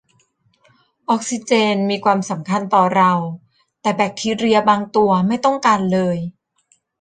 [1.09, 3.11] ออกซิเจนมีความสำคัญต่อเรา
[3.81, 6.17] แต่แบคทีเรียบางตัวไม่ต้องการเลย